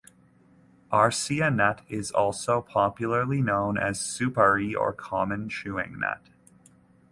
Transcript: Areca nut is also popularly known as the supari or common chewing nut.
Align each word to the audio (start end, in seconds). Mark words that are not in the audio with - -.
Areca 0.91 1.51
nut 1.51 1.81
is 1.87 2.09
also 2.11 2.59
popularly 2.63 3.39
known 3.39 3.77
as 3.77 3.99
the 4.17 4.25
supari 4.25 4.75
or 4.75 4.91
common 4.93 5.47
chewing 5.47 5.99
nut. 5.99 6.25